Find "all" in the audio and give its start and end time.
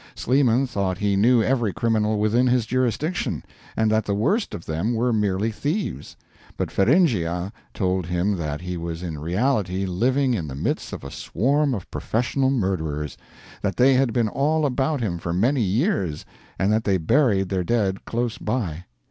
14.27-14.65